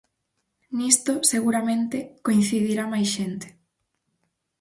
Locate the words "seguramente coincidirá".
1.31-2.83